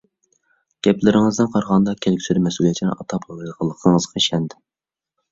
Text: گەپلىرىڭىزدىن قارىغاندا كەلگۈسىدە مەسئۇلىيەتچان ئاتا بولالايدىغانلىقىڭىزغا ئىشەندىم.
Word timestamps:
گەپلىرىڭىزدىن 0.85 1.49
قارىغاندا 1.55 1.93
كەلگۈسىدە 2.05 2.41
مەسئۇلىيەتچان 2.45 2.93
ئاتا 2.93 3.19
بولالايدىغانلىقىڭىزغا 3.27 4.21
ئىشەندىم. 4.23 4.65